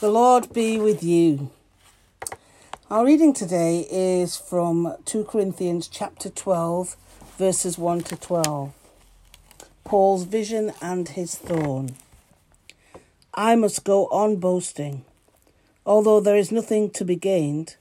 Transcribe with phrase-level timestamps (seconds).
[0.00, 1.50] The Lord be with you.
[2.88, 6.96] Our reading today is from 2 Corinthians chapter 12,
[7.36, 8.72] verses 1 to 12.
[9.82, 11.96] Paul's vision and his thorn.
[13.34, 15.04] I must go on boasting.
[15.84, 17.74] Although there is nothing to be gained,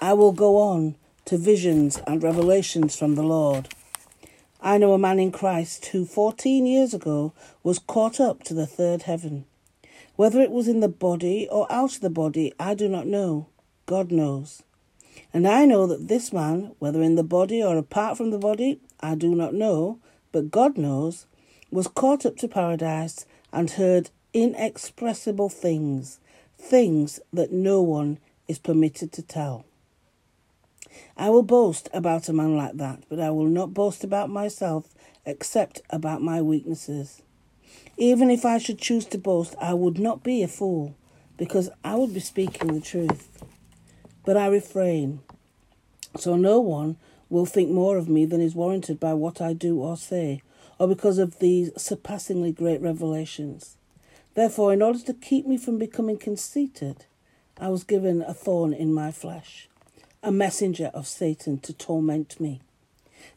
[0.00, 0.94] I will go on
[1.24, 3.74] to visions and revelations from the Lord.
[4.62, 7.32] I know a man in Christ who 14 years ago
[7.64, 9.46] was caught up to the third heaven.
[10.16, 13.48] Whether it was in the body or out of the body, I do not know.
[13.86, 14.62] God knows.
[15.32, 18.80] And I know that this man, whether in the body or apart from the body,
[19.00, 19.98] I do not know,
[20.30, 21.26] but God knows,
[21.70, 26.20] was caught up to paradise and heard inexpressible things,
[26.56, 29.64] things that no one is permitted to tell.
[31.16, 34.94] I will boast about a man like that, but I will not boast about myself
[35.26, 37.22] except about my weaknesses.
[37.96, 40.96] Even if I should choose to boast, I would not be a fool,
[41.36, 43.28] because I would be speaking the truth.
[44.24, 45.20] But I refrain,
[46.16, 46.96] so no one
[47.30, 50.42] will think more of me than is warranted by what I do or say,
[50.78, 53.76] or because of these surpassingly great revelations.
[54.34, 57.06] Therefore, in order to keep me from becoming conceited,
[57.60, 59.68] I was given a thorn in my flesh,
[60.20, 62.60] a messenger of Satan to torment me.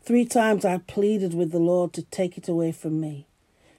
[0.00, 3.26] Three times I pleaded with the Lord to take it away from me.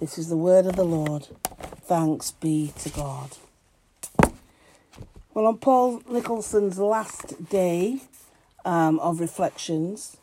[0.00, 1.26] This is the word of the Lord.
[1.82, 3.30] Thanks be to God.
[5.34, 8.02] Well, on Paul Nicholson's last day
[8.64, 10.16] um, of reflections,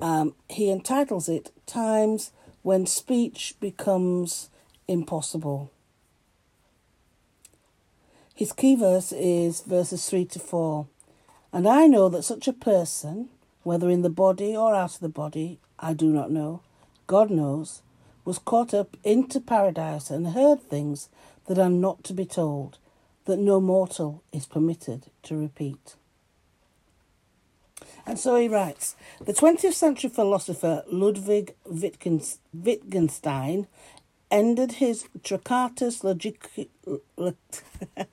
[0.00, 4.50] um, he entitles it Times When Speech Becomes
[4.86, 5.70] Impossible.
[8.34, 10.86] His key verse is verses 3 to 4.
[11.54, 13.30] And I know that such a person,
[13.62, 16.60] whether in the body or out of the body, I do not know,
[17.06, 17.80] God knows,
[18.24, 21.08] was caught up into paradise and heard things
[21.46, 22.78] that are not to be told,
[23.24, 25.96] that no mortal is permitted to repeat.
[28.06, 33.66] And so he writes The 20th century philosopher Ludwig Wittgenstein
[34.30, 36.70] ended his Tractatus Logic.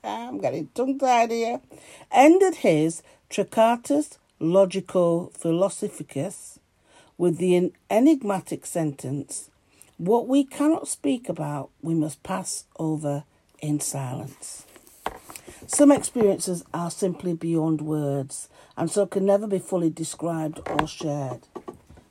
[0.03, 1.61] I'm getting tongue tied here.
[2.11, 6.59] Ended his Tractatus Logico Philosophicus
[7.17, 9.49] with the enigmatic sentence
[9.99, 13.25] what we cannot speak about, we must pass over
[13.61, 14.65] in silence.
[15.67, 21.41] Some experiences are simply beyond words and so can never be fully described or shared.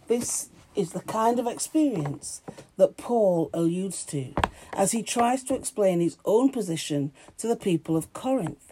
[0.06, 2.42] This is the kind of experience
[2.76, 4.34] that Paul alludes to
[4.74, 8.70] as he tries to explain his own position to the people of Corinth.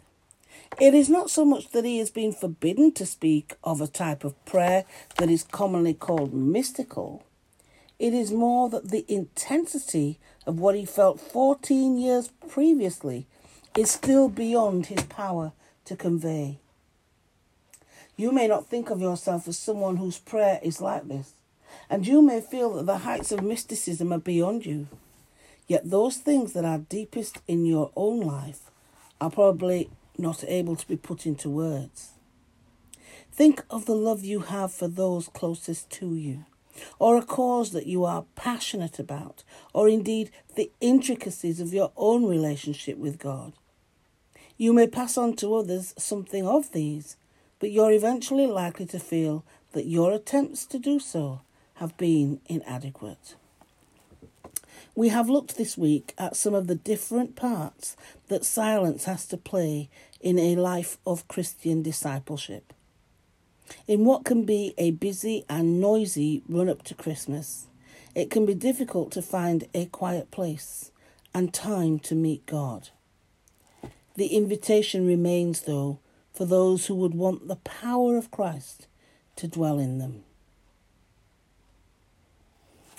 [0.79, 4.25] It is not so much that he has been forbidden to speak of a type
[4.25, 4.85] of prayer
[5.17, 7.23] that is commonly called mystical,
[7.99, 13.27] it is more that the intensity of what he felt 14 years previously
[13.77, 15.53] is still beyond his power
[15.87, 16.59] to convey.
[18.17, 21.33] You may not think of yourself as someone whose prayer is like this,
[21.89, 24.89] and you may feel that the heights of mysticism are beyond you.
[25.67, 28.71] Yet those things that are deepest in your own life
[29.21, 32.11] are probably not able to be put into words.
[33.33, 36.45] Think of the love you have for those closest to you
[36.99, 42.27] or a cause that you are passionate about, or indeed the intricacies of your own
[42.27, 43.53] relationship with God.
[44.57, 47.17] You may pass on to others something of these,
[47.59, 51.43] but you're eventually likely to feel that your attempts to do so
[51.75, 53.35] have been inadequate.
[54.95, 57.97] We have looked this week at some of the different parts
[58.29, 59.91] that silence has to play
[60.23, 62.73] in a life of Christian discipleship.
[63.87, 67.67] In what can be a busy and noisy run up to Christmas,
[68.15, 70.91] it can be difficult to find a quiet place
[71.35, 72.89] and time to meet God.
[74.15, 75.99] The invitation remains, though,
[76.33, 78.87] for those who would want the power of Christ
[79.37, 80.25] to dwell in them.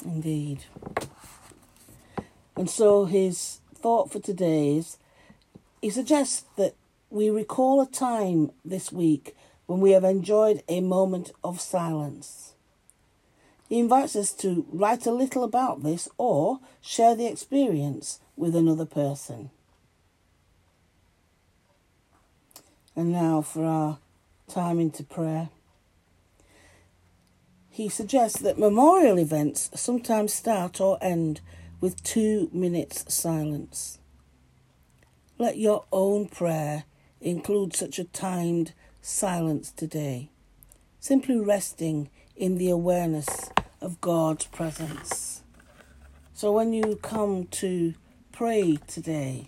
[0.06, 0.66] Indeed.
[2.56, 4.98] And so his thought for today is
[5.82, 6.76] he suggests that
[7.10, 9.36] we recall a time this week
[9.68, 12.54] when we have enjoyed a moment of silence.
[13.70, 18.86] He invites us to write a little about this or share the experience with another
[18.86, 19.52] person.
[22.96, 24.00] And now for our
[24.48, 25.50] time into prayer.
[27.70, 31.42] He suggests that memorial events sometimes start or end
[31.80, 34.00] with two minutes silence.
[35.38, 36.86] Let your own prayer
[37.22, 38.74] include such a timed
[39.08, 40.30] silence today,
[41.00, 43.50] simply resting in the awareness
[43.80, 45.44] of God's presence.
[46.34, 47.94] So when you come to
[48.34, 49.48] pray today,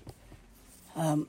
[0.95, 1.27] um,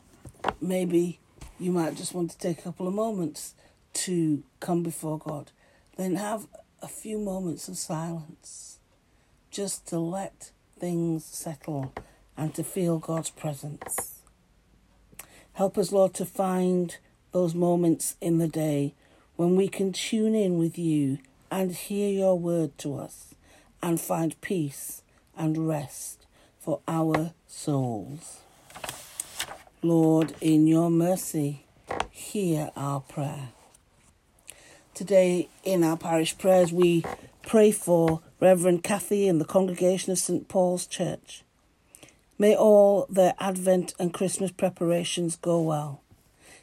[0.61, 1.19] maybe
[1.59, 3.55] you might just want to take a couple of moments
[3.95, 5.51] to come before God.
[5.97, 6.47] Then have
[6.81, 8.79] a few moments of silence
[9.51, 11.93] just to let things settle
[12.37, 14.21] and to feel God's presence.
[15.55, 16.97] Help us, Lord, to find
[17.33, 18.95] those moments in the day
[19.37, 21.19] when we can tune in with you
[21.51, 23.35] and hear your word to us
[23.83, 25.03] and find peace
[25.37, 26.27] and rest
[26.59, 28.41] for our souls.
[29.83, 31.65] Lord, in your mercy,
[32.11, 33.49] hear our prayer.
[34.93, 37.03] Today, in our parish prayers, we
[37.43, 41.43] pray for Reverend Kathy and the congregation of St Paul's Church.
[42.39, 46.03] May all their Advent and Christmas preparations go well.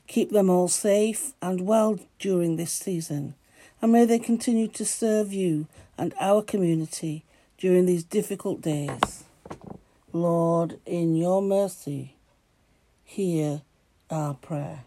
[0.08, 3.36] Keep them all safe and well during this season,
[3.82, 5.68] and may they continue to serve you
[5.98, 7.26] and our community
[7.58, 9.26] during these difficult days.
[10.14, 12.16] Lord, in your mercy,
[13.04, 13.62] hear
[14.10, 14.86] our prayer.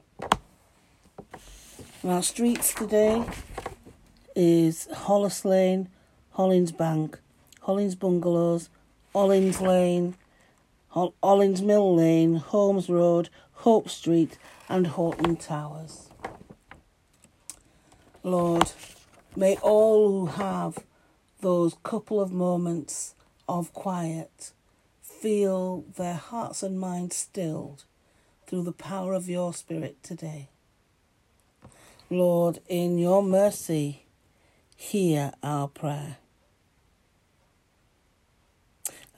[2.03, 3.23] Our streets today
[4.35, 5.91] is Hollis Lane,
[6.31, 7.19] Hollins Bank,
[7.61, 8.71] Hollins Bungalows,
[9.13, 10.15] Hollins Lane,
[10.89, 13.29] Hollins Mill Lane, Holmes Road,
[13.61, 14.39] Hope Street,
[14.71, 16.09] and Horton Towers.
[18.23, 18.73] Lord,
[19.37, 20.79] may all who have
[21.43, 23.15] those couple of moments
[23.47, 24.53] of quiet
[25.03, 27.85] feel their hearts and minds stilled
[28.47, 30.49] through the power of your Spirit today.
[32.09, 34.07] Lord, in your mercy,
[34.75, 36.17] hear our prayer.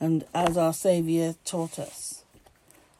[0.01, 2.22] And as our Saviour taught us,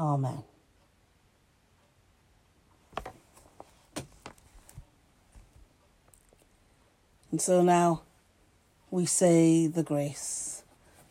[0.00, 0.42] Amen.
[7.30, 8.00] And so now
[8.90, 10.62] we say the grace.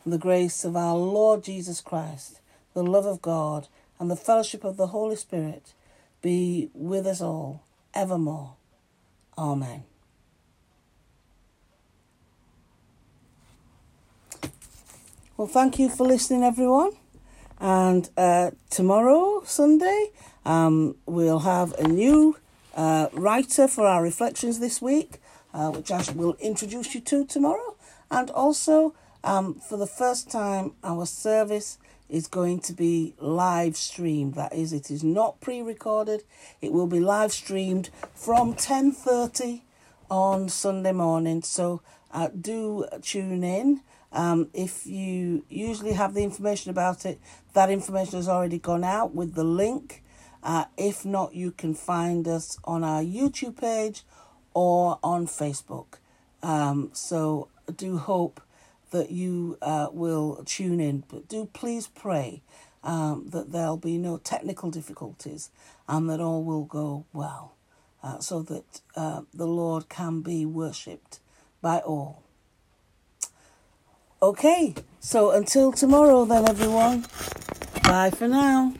[0.04, 2.40] The grace of our Lord Jesus Christ,
[2.74, 3.68] the love of God,
[4.00, 5.72] and the fellowship of the Holy Spirit
[6.20, 7.62] be with us all
[7.94, 8.54] evermore.
[9.38, 9.84] Amen.
[15.36, 16.99] Well, thank you for listening, everyone.
[17.60, 20.12] And uh, tomorrow, Sunday,
[20.46, 22.38] um, we'll have a new
[22.74, 25.20] uh, writer for our reflections this week,
[25.52, 27.76] uh, which I will introduce you to tomorrow.
[28.10, 31.76] And also, um, for the first time, our service
[32.08, 34.34] is going to be live streamed.
[34.34, 36.24] That is, it is not pre-recorded.
[36.62, 39.60] It will be live streamed from 10.30
[40.10, 41.42] on Sunday morning.
[41.42, 43.82] So uh, do tune in.
[44.12, 47.20] Um, if you usually have the information about it,
[47.54, 50.02] that information has already gone out with the link.
[50.42, 54.02] Uh, if not, you can find us on our YouTube page
[54.54, 55.98] or on Facebook.
[56.42, 58.40] Um, so I do hope
[58.90, 62.42] that you uh, will tune in, but do please pray
[62.82, 65.50] um, that there'll be no technical difficulties
[65.88, 67.54] and that all will go well,
[68.02, 71.20] uh, so that uh, the Lord can be worshipped
[71.60, 72.24] by all.
[74.22, 77.06] Okay, so until tomorrow, then, everyone.
[77.84, 78.74] Bye for now.